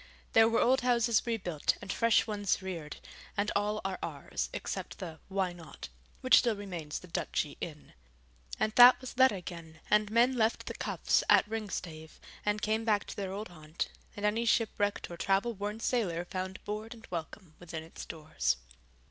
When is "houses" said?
0.81-1.27